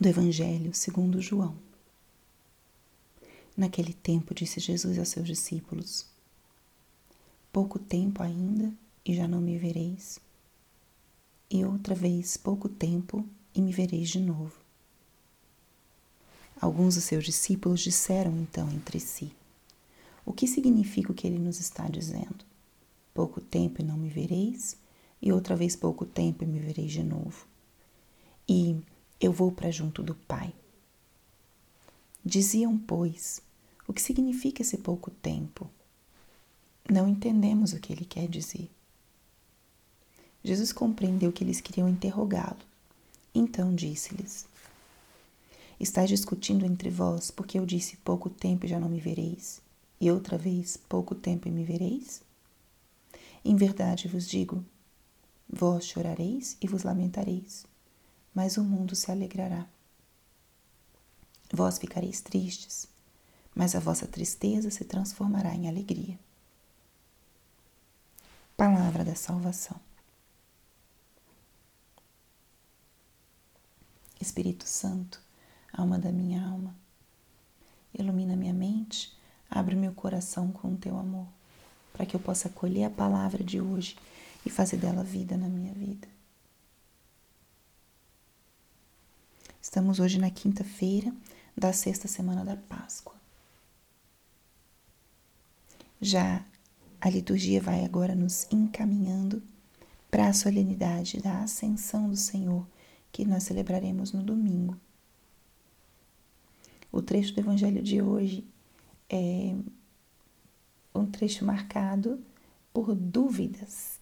do 0.00 0.08
Evangelho 0.08 0.72
segundo 0.72 1.20
João. 1.20 1.54
Naquele 3.54 3.92
tempo 3.92 4.34
disse 4.34 4.58
Jesus 4.58 4.98
aos 4.98 5.10
seus 5.10 5.26
discípulos: 5.26 6.06
Pouco 7.52 7.78
tempo 7.78 8.22
ainda 8.22 8.72
e 9.04 9.14
já 9.14 9.28
não 9.28 9.42
me 9.42 9.58
vereis, 9.58 10.18
e 11.50 11.66
outra 11.66 11.94
vez 11.94 12.38
pouco 12.38 12.66
tempo 12.66 13.28
e 13.54 13.60
me 13.60 13.72
vereis 13.72 14.08
de 14.08 14.20
novo. 14.20 14.54
Alguns 16.58 16.94
dos 16.94 17.04
seus 17.04 17.22
discípulos 17.22 17.80
disseram 17.80 18.34
então 18.38 18.70
entre 18.70 18.98
si: 18.98 19.30
O 20.24 20.32
que 20.32 20.46
significa 20.48 21.12
o 21.12 21.14
que 21.14 21.26
ele 21.26 21.38
nos 21.38 21.60
está 21.60 21.86
dizendo? 21.86 22.42
Pouco 23.12 23.38
tempo 23.38 23.82
e 23.82 23.84
não 23.84 23.98
me 23.98 24.08
vereis, 24.08 24.78
e 25.20 25.30
outra 25.30 25.54
vez 25.54 25.76
pouco 25.76 26.06
tempo 26.06 26.42
e 26.42 26.46
me 26.46 26.58
vereis 26.58 26.90
de 26.90 27.02
novo. 27.02 27.46
E 28.48 28.82
eu 29.20 29.32
vou 29.32 29.52
para 29.52 29.70
junto 29.70 30.02
do 30.02 30.14
Pai. 30.14 30.52
Diziam, 32.24 32.78
pois, 32.78 33.42
o 33.86 33.92
que 33.92 34.00
significa 34.00 34.62
esse 34.62 34.78
pouco 34.78 35.10
tempo? 35.10 35.70
Não 36.88 37.08
entendemos 37.08 37.72
o 37.72 37.80
que 37.80 37.92
ele 37.92 38.04
quer 38.04 38.28
dizer. 38.28 38.70
Jesus 40.42 40.72
compreendeu 40.72 41.30
que 41.32 41.44
eles 41.44 41.60
queriam 41.60 41.88
interrogá-lo. 41.88 42.58
Então 43.34 43.74
disse-lhes: 43.74 44.46
Estais 45.78 46.08
discutindo 46.08 46.64
entre 46.64 46.90
vós 46.90 47.30
porque 47.30 47.58
eu 47.58 47.66
disse 47.66 47.96
pouco 47.98 48.30
tempo 48.30 48.64
e 48.64 48.68
já 48.68 48.80
não 48.80 48.88
me 48.88 49.00
vereis, 49.00 49.60
e 50.00 50.10
outra 50.10 50.36
vez 50.36 50.76
pouco 50.76 51.14
tempo 51.14 51.46
e 51.46 51.50
me 51.50 51.62
vereis? 51.62 52.22
Em 53.44 53.54
verdade 53.54 54.08
vos 54.08 54.26
digo: 54.26 54.64
vós 55.48 55.86
chorareis 55.86 56.56
e 56.60 56.66
vos 56.66 56.82
lamentareis, 56.82 57.66
mas 58.34 58.56
o 58.56 58.64
mundo 58.64 58.94
se 58.94 59.10
alegrará. 59.10 59.66
Vós 61.52 61.78
ficareis 61.78 62.20
tristes, 62.20 62.86
mas 63.54 63.74
a 63.74 63.80
vossa 63.80 64.06
tristeza 64.06 64.70
se 64.70 64.84
transformará 64.84 65.54
em 65.54 65.68
alegria. 65.68 66.18
Palavra 68.56 69.04
da 69.04 69.14
salvação. 69.14 69.80
Espírito 74.20 74.66
Santo, 74.68 75.20
alma 75.72 75.98
da 75.98 76.12
minha 76.12 76.46
alma, 76.46 76.74
ilumina 77.92 78.36
minha 78.36 78.52
mente, 78.52 79.16
abre 79.48 79.74
meu 79.74 79.92
coração 79.92 80.52
com 80.52 80.74
o 80.74 80.76
teu 80.76 80.98
amor, 80.98 81.26
para 81.92 82.04
que 82.04 82.14
eu 82.14 82.20
possa 82.20 82.48
acolher 82.48 82.84
a 82.84 82.90
palavra 82.90 83.42
de 83.42 83.60
hoje 83.60 83.96
e 84.44 84.50
fazer 84.50 84.76
dela 84.76 85.02
vida 85.02 85.36
na 85.36 85.48
minha 85.48 85.72
vida. 85.72 86.06
Estamos 89.62 90.00
hoje 90.00 90.18
na 90.18 90.30
quinta-feira 90.30 91.14
da 91.54 91.70
sexta 91.70 92.08
semana 92.08 92.42
da 92.42 92.56
Páscoa. 92.56 93.14
Já 96.00 96.42
a 96.98 97.10
liturgia 97.10 97.60
vai 97.60 97.84
agora 97.84 98.14
nos 98.14 98.46
encaminhando 98.50 99.42
para 100.10 100.28
a 100.28 100.32
solenidade 100.32 101.20
da 101.20 101.42
Ascensão 101.42 102.08
do 102.08 102.16
Senhor, 102.16 102.66
que 103.12 103.26
nós 103.26 103.42
celebraremos 103.42 104.12
no 104.12 104.22
domingo. 104.22 104.80
O 106.90 107.02
trecho 107.02 107.34
do 107.34 107.40
Evangelho 107.40 107.82
de 107.82 108.00
hoje 108.00 108.46
é 109.10 109.54
um 110.94 111.04
trecho 111.04 111.44
marcado 111.44 112.18
por 112.72 112.94
dúvidas. 112.94 114.00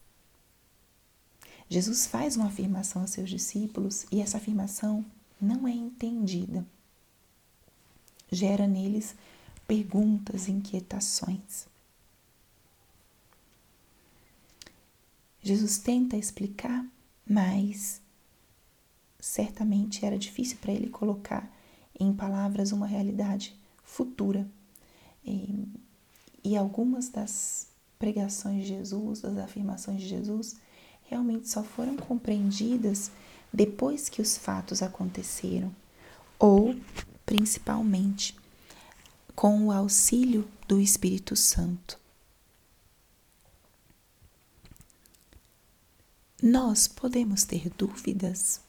Jesus 1.68 2.06
faz 2.06 2.36
uma 2.36 2.46
afirmação 2.46 3.02
a 3.02 3.08
seus 3.08 3.28
discípulos 3.28 4.06
e 4.12 4.20
essa 4.20 4.36
afirmação 4.36 5.04
não 5.40 5.66
é 5.66 5.72
entendida. 5.72 6.66
Gera 8.30 8.66
neles 8.66 9.14
perguntas, 9.66 10.48
inquietações. 10.48 11.66
Jesus 15.42 15.78
tenta 15.78 16.16
explicar, 16.16 16.84
mas 17.26 18.00
certamente 19.18 20.04
era 20.04 20.18
difícil 20.18 20.58
para 20.60 20.72
ele 20.72 20.88
colocar 20.88 21.50
em 21.98 22.12
palavras 22.12 22.72
uma 22.72 22.86
realidade 22.86 23.54
futura. 23.82 24.46
E, 25.24 25.66
e 26.44 26.56
algumas 26.56 27.08
das 27.08 27.68
pregações 27.98 28.62
de 28.62 28.68
Jesus, 28.68 29.20
das 29.20 29.36
afirmações 29.38 30.00
de 30.00 30.08
Jesus, 30.08 30.56
realmente 31.08 31.48
só 31.48 31.62
foram 31.64 31.96
compreendidas 31.96 33.10
depois 33.52 34.08
que 34.08 34.20
os 34.20 34.36
fatos 34.36 34.82
aconteceram, 34.82 35.74
ou 36.38 36.78
principalmente 37.24 38.36
com 39.34 39.66
o 39.66 39.72
auxílio 39.72 40.48
do 40.66 40.80
Espírito 40.80 41.34
Santo. 41.34 41.98
Nós 46.42 46.86
podemos 46.86 47.44
ter 47.44 47.68
dúvidas 47.70 48.60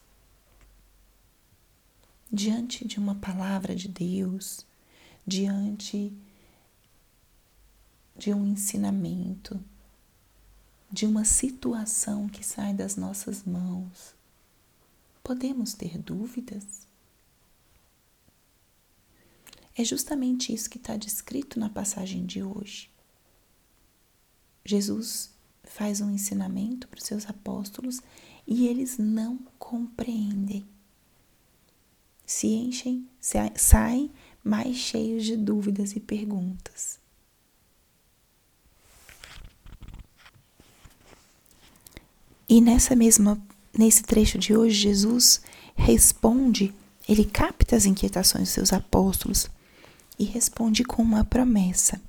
diante 2.32 2.86
de 2.86 2.98
uma 2.98 3.14
palavra 3.14 3.74
de 3.74 3.86
Deus, 3.86 4.64
diante 5.26 6.12
de 8.16 8.32
um 8.34 8.46
ensinamento, 8.46 9.62
de 10.90 11.06
uma 11.06 11.24
situação 11.24 12.28
que 12.28 12.44
sai 12.44 12.74
das 12.74 12.96
nossas 12.96 13.44
mãos. 13.44 14.14
Podemos 15.22 15.72
ter 15.74 15.96
dúvidas? 15.98 16.88
É 19.76 19.84
justamente 19.84 20.52
isso 20.52 20.68
que 20.68 20.78
está 20.78 20.96
descrito 20.96 21.60
na 21.60 21.70
passagem 21.70 22.26
de 22.26 22.42
hoje. 22.42 22.90
Jesus 24.64 25.30
faz 25.62 26.00
um 26.00 26.10
ensinamento 26.10 26.88
para 26.88 26.98
os 26.98 27.04
seus 27.04 27.28
apóstolos 27.28 28.00
e 28.46 28.66
eles 28.66 28.98
não 28.98 29.38
compreendem. 29.58 30.66
Se 32.26 32.48
enchem, 32.48 33.08
saem 33.56 34.10
mais 34.42 34.76
cheios 34.76 35.24
de 35.24 35.36
dúvidas 35.36 35.94
e 35.94 36.00
perguntas. 36.00 36.98
E 42.50 42.60
nessa 42.60 42.96
mesma 42.96 43.40
nesse 43.78 44.02
trecho 44.02 44.36
de 44.36 44.56
hoje 44.56 44.74
Jesus 44.74 45.40
responde, 45.76 46.74
ele 47.08 47.24
capta 47.24 47.76
as 47.76 47.86
inquietações 47.86 48.48
dos 48.48 48.52
seus 48.52 48.72
apóstolos 48.72 49.48
e 50.18 50.24
responde 50.24 50.82
com 50.82 51.00
uma 51.00 51.24
promessa. 51.24 52.02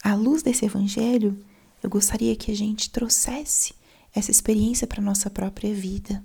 À 0.00 0.14
luz 0.14 0.44
desse 0.44 0.64
evangelho, 0.64 1.36
eu 1.82 1.90
gostaria 1.90 2.36
que 2.36 2.52
a 2.52 2.54
gente 2.54 2.88
trouxesse 2.88 3.74
essa 4.14 4.30
experiência 4.30 4.86
para 4.86 5.02
nossa 5.02 5.28
própria 5.28 5.74
vida. 5.74 6.22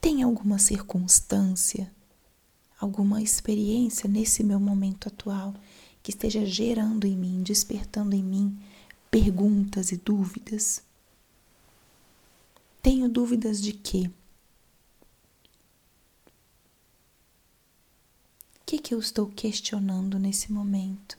Tem 0.00 0.24
alguma 0.24 0.58
circunstância, 0.58 1.92
alguma 2.80 3.22
experiência 3.22 4.08
nesse 4.08 4.42
meu 4.42 4.58
momento 4.58 5.06
atual 5.06 5.54
que 6.02 6.10
esteja 6.10 6.44
gerando 6.44 7.06
em 7.06 7.16
mim, 7.16 7.40
despertando 7.40 8.16
em 8.16 8.22
mim 8.22 8.58
perguntas 9.14 9.92
e 9.92 9.96
dúvidas? 9.96 10.82
Tenho 12.82 13.08
dúvidas 13.08 13.62
de 13.62 13.72
quê? 13.72 14.10
O 18.56 18.64
que, 18.66 18.80
que 18.80 18.92
eu 18.92 18.98
estou 18.98 19.28
questionando 19.28 20.18
nesse 20.18 20.50
momento? 20.50 21.16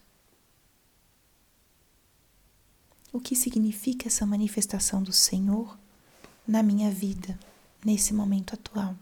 O 3.14 3.20
que 3.22 3.34
significa 3.34 4.10
essa 4.10 4.26
manifestação 4.26 5.02
do 5.02 5.14
Senhor 5.14 5.80
na 6.46 6.62
minha 6.62 6.92
vida, 6.92 7.40
nesse 7.86 8.14
momento 8.14 8.56
atual? 8.56 8.94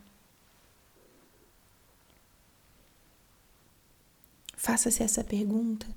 Faça-se 4.56 5.02
essa 5.02 5.24
pergunta 5.24 5.88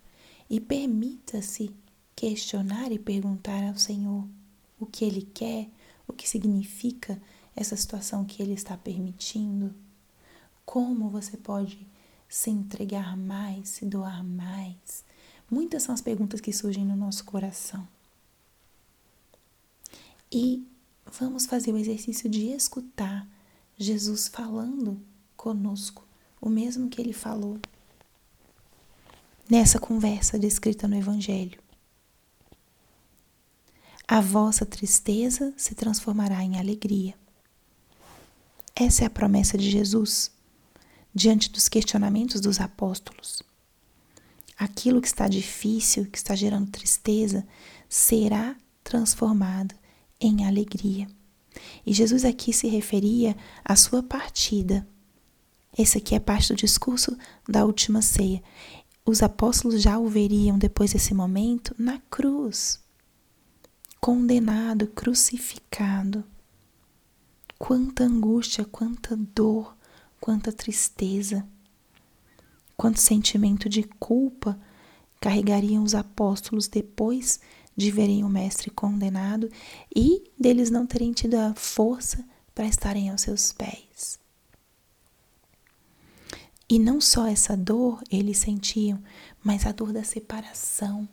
e 0.48 0.58
permita-se 0.58 1.76
questionar 2.16 2.90
e 2.90 2.98
perguntar 2.98 3.62
ao 3.68 3.76
Senhor 3.76 4.26
o 4.80 4.86
que 4.86 5.04
Ele 5.04 5.22
quer, 5.22 5.68
o 6.08 6.12
que 6.14 6.26
significa 6.26 7.20
essa 7.54 7.76
situação 7.76 8.24
que 8.24 8.42
Ele 8.42 8.54
está 8.54 8.76
permitindo, 8.76 9.74
como 10.64 11.10
você 11.10 11.36
pode 11.36 11.86
se 12.28 12.50
entregar 12.50 13.16
mais, 13.16 13.68
se 13.68 13.84
doar 13.84 14.24
mais. 14.24 15.04
Muitas 15.50 15.82
são 15.82 15.94
as 15.94 16.00
perguntas 16.00 16.40
que 16.40 16.52
surgem 16.52 16.84
no 16.84 16.96
nosso 16.96 17.24
coração. 17.24 17.86
E 20.32 20.66
vamos 21.06 21.46
fazer 21.46 21.72
o 21.72 21.78
exercício 21.78 22.28
de 22.28 22.46
escutar 22.46 23.28
Jesus 23.78 24.26
falando 24.26 25.00
conosco, 25.36 26.04
o 26.40 26.48
mesmo 26.48 26.88
que 26.88 27.00
ele 27.00 27.12
falou 27.12 27.58
nessa 29.48 29.78
conversa 29.78 30.38
descrita 30.38 30.88
no 30.88 30.96
Evangelho. 30.96 31.65
A 34.08 34.20
vossa 34.20 34.64
tristeza 34.64 35.53
se 35.56 35.75
transformará 35.75 36.41
em 36.41 36.61
alegria. 36.61 37.14
Essa 38.73 39.03
é 39.03 39.06
a 39.06 39.11
promessa 39.11 39.58
de 39.58 39.69
Jesus 39.69 40.31
diante 41.12 41.50
dos 41.50 41.69
questionamentos 41.69 42.41
dos 42.41 42.61
apóstolos. 42.61 43.43
Aquilo 44.56 45.00
que 45.00 45.08
está 45.08 45.26
difícil, 45.26 46.06
que 46.06 46.19
está 46.19 46.37
gerando 46.37 46.70
tristeza, 46.70 47.44
será 47.88 48.55
transformado 48.85 49.75
em 50.20 50.47
alegria. 50.47 51.08
E 51.85 51.93
Jesus 51.93 52.25
aqui 52.25 52.53
se 52.53 52.69
referia 52.69 53.37
à 53.64 53.75
sua 53.75 54.05
partida. 54.05 54.87
Esse 55.76 55.99
aqui 55.99 56.14
é 56.14 56.20
parte 56.20 56.53
do 56.53 56.56
discurso 56.56 57.19
da 57.49 57.64
última 57.64 58.00
ceia. 58.00 58.41
Os 59.05 59.20
apóstolos 59.20 59.82
já 59.82 59.99
o 59.99 60.08
veriam 60.08 60.56
depois 60.56 60.93
desse 60.93 61.12
momento 61.12 61.75
na 61.76 61.99
cruz, 62.08 62.79
condenado, 64.06 64.87
crucificado. 64.87 66.23
Quanta 67.58 68.05
angústia, 68.05 68.64
quanta 68.64 69.17
dor, 69.17 69.76
quanta 70.20 70.53
tristeza, 70.53 71.44
quanto 72.76 73.00
sentimento 73.00 73.69
de 73.69 73.82
culpa 73.82 74.56
carregariam 75.20 75.82
os 75.82 75.93
apóstolos 75.93 76.69
depois 76.69 77.41
de 77.76 77.91
verem 77.91 78.23
o 78.23 78.29
Mestre 78.29 78.70
condenado 78.70 79.50
e 79.93 80.31
deles 80.38 80.70
não 80.70 80.87
terem 80.87 81.12
tido 81.12 81.35
a 81.35 81.53
força 81.56 82.25
para 82.55 82.67
estarem 82.67 83.11
aos 83.11 83.23
seus 83.23 83.53
pés. 83.53 84.20
E 86.69 86.79
não 86.79 87.00
só 87.00 87.26
essa 87.26 87.56
dor 87.56 88.00
eles 88.08 88.38
sentiam, 88.38 89.03
mas 89.43 89.67
a 89.67 89.73
dor 89.73 89.93
da 89.93 90.05
separação, 90.05 91.08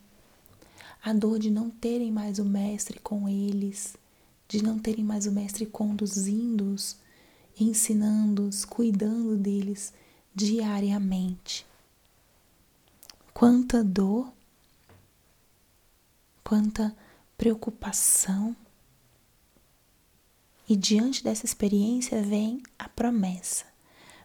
a 1.03 1.13
dor 1.13 1.37
de 1.37 1.51
não 1.51 1.69
terem 1.69 2.11
mais 2.11 2.39
o 2.39 2.45
Mestre 2.45 2.99
com 2.99 3.27
eles, 3.27 3.95
de 4.47 4.63
não 4.63 4.79
terem 4.79 5.03
mais 5.03 5.27
o 5.27 5.31
Mestre 5.31 5.65
conduzindo-os, 5.65 6.95
ensinando-os, 7.59 8.63
cuidando 8.63 9.35
deles 9.35 9.93
diariamente. 10.33 11.65
Quanta 13.33 13.83
dor 13.83 14.31
quanta 16.53 16.95
preocupação. 17.35 18.55
E 20.69 20.75
diante 20.75 21.23
dessa 21.23 21.45
experiência 21.45 22.21
vem 22.21 22.61
a 22.77 22.87
promessa: 22.87 23.65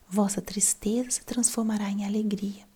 vossa 0.07 0.43
tristeza 0.43 1.11
se 1.13 1.25
transformará 1.25 1.91
em 1.91 2.05
alegria. 2.05 2.69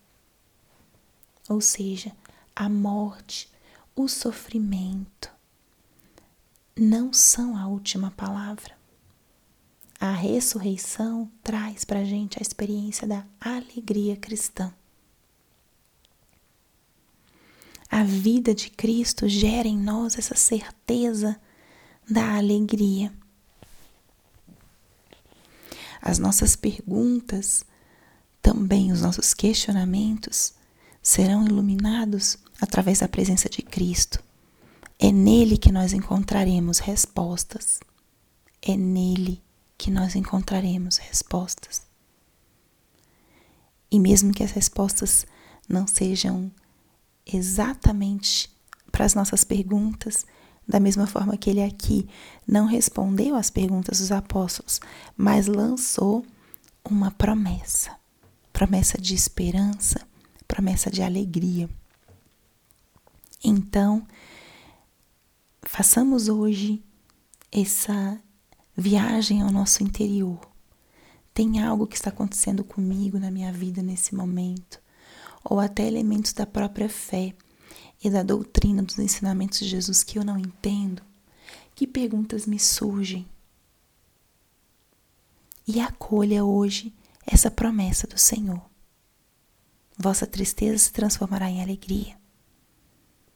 Ou 1.50 1.60
seja, 1.60 2.16
a 2.56 2.66
morte, 2.66 3.51
o 3.94 4.08
sofrimento 4.08 5.30
não 6.76 7.12
são 7.12 7.56
a 7.56 7.66
última 7.66 8.10
palavra. 8.10 8.76
A 10.00 10.10
ressurreição 10.12 11.30
traz 11.42 11.84
para 11.84 12.00
a 12.00 12.04
gente 12.04 12.38
a 12.38 12.42
experiência 12.42 13.06
da 13.06 13.24
alegria 13.40 14.16
cristã. 14.16 14.74
A 17.88 18.02
vida 18.02 18.54
de 18.54 18.70
Cristo 18.70 19.28
gera 19.28 19.68
em 19.68 19.78
nós 19.78 20.18
essa 20.18 20.34
certeza 20.34 21.38
da 22.10 22.36
alegria. 22.36 23.12
As 26.00 26.18
nossas 26.18 26.56
perguntas, 26.56 27.64
também 28.40 28.90
os 28.90 29.02
nossos 29.02 29.34
questionamentos, 29.34 30.54
serão 31.02 31.44
iluminados 31.44 32.38
através 32.60 33.00
da 33.00 33.08
presença 33.08 33.48
de 33.48 33.62
Cristo. 33.62 34.22
É 34.98 35.10
nele 35.10 35.58
que 35.58 35.72
nós 35.72 35.92
encontraremos 35.92 36.78
respostas. 36.78 37.80
É 38.60 38.76
nele 38.76 39.42
que 39.76 39.90
nós 39.90 40.14
encontraremos 40.14 40.98
respostas. 40.98 41.82
E 43.90 43.98
mesmo 43.98 44.32
que 44.32 44.44
as 44.44 44.52
respostas 44.52 45.26
não 45.68 45.86
sejam 45.86 46.50
exatamente 47.26 48.50
para 48.90 49.04
as 49.04 49.14
nossas 49.14 49.42
perguntas, 49.42 50.24
da 50.66 50.78
mesma 50.78 51.06
forma 51.06 51.36
que 51.36 51.50
ele 51.50 51.62
aqui 51.62 52.08
não 52.46 52.66
respondeu 52.66 53.34
às 53.34 53.50
perguntas 53.50 53.98
dos 53.98 54.12
apóstolos, 54.12 54.80
mas 55.16 55.46
lançou 55.46 56.24
uma 56.84 57.10
promessa 57.10 58.00
promessa 58.52 59.00
de 59.00 59.14
esperança, 59.14 60.06
promessa 60.52 60.90
de 60.90 61.02
alegria. 61.02 61.66
Então, 63.42 64.06
façamos 65.62 66.28
hoje 66.28 66.82
essa 67.50 68.20
viagem 68.76 69.40
ao 69.40 69.50
nosso 69.50 69.82
interior. 69.82 70.38
Tem 71.32 71.62
algo 71.62 71.86
que 71.86 71.96
está 71.96 72.10
acontecendo 72.10 72.62
comigo 72.62 73.18
na 73.18 73.30
minha 73.30 73.50
vida 73.50 73.80
nesse 73.80 74.14
momento 74.14 74.78
ou 75.42 75.58
até 75.58 75.86
elementos 75.86 76.34
da 76.34 76.44
própria 76.44 76.88
fé 76.90 77.34
e 78.04 78.10
da 78.10 78.22
doutrina 78.22 78.82
dos 78.82 78.98
ensinamentos 78.98 79.58
de 79.60 79.68
Jesus 79.68 80.04
que 80.04 80.18
eu 80.18 80.24
não 80.24 80.38
entendo, 80.38 81.02
que 81.74 81.86
perguntas 81.86 82.46
me 82.46 82.58
surgem? 82.58 83.26
E 85.66 85.80
acolha 85.80 86.44
hoje 86.44 86.92
essa 87.26 87.50
promessa 87.50 88.06
do 88.06 88.18
Senhor. 88.18 88.71
Vossa 89.98 90.26
tristeza 90.26 90.78
se 90.78 90.92
transformará 90.92 91.50
em 91.50 91.62
alegria. 91.62 92.16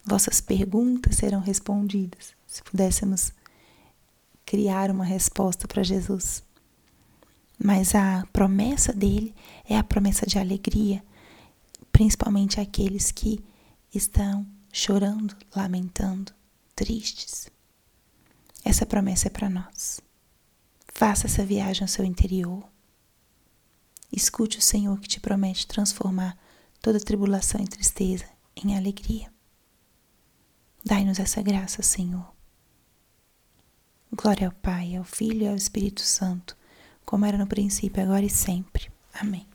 Vossas 0.04 0.40
perguntas 0.40 1.16
serão 1.16 1.40
respondidas. 1.40 2.34
Se 2.46 2.62
pudéssemos 2.62 3.32
criar 4.44 4.90
uma 4.90 5.04
resposta 5.04 5.66
para 5.66 5.82
Jesus. 5.82 6.44
Mas 7.58 7.94
a 7.94 8.24
promessa 8.32 8.92
dele 8.92 9.34
é 9.68 9.76
a 9.76 9.82
promessa 9.82 10.24
de 10.24 10.38
alegria, 10.38 11.02
principalmente 11.90 12.60
aqueles 12.60 13.10
que 13.10 13.44
estão 13.92 14.46
chorando, 14.72 15.36
lamentando, 15.54 16.32
tristes. 16.74 17.48
Essa 18.64 18.86
promessa 18.86 19.28
é 19.28 19.30
para 19.30 19.48
nós. 19.48 20.00
Faça 20.88 21.26
essa 21.26 21.44
viagem 21.44 21.82
ao 21.82 21.88
seu 21.88 22.04
interior. 22.04 22.62
Escute 24.12 24.58
o 24.58 24.62
Senhor 24.62 25.00
que 25.00 25.08
te 25.08 25.18
promete 25.18 25.66
transformar 25.66 26.38
toda 26.86 27.00
tribulação 27.00 27.60
e 27.60 27.66
tristeza 27.66 28.26
em 28.54 28.76
alegria. 28.76 29.28
Dai-nos 30.84 31.18
essa 31.18 31.42
graça, 31.42 31.82
Senhor. 31.82 32.32
Glória 34.12 34.46
ao 34.46 34.52
Pai, 34.52 34.94
ao 34.94 35.02
Filho 35.02 35.42
e 35.42 35.48
ao 35.48 35.56
Espírito 35.56 36.02
Santo, 36.02 36.56
como 37.04 37.26
era 37.26 37.36
no 37.36 37.48
princípio, 37.48 38.00
agora 38.00 38.24
e 38.24 38.30
sempre. 38.30 38.88
Amém. 39.12 39.48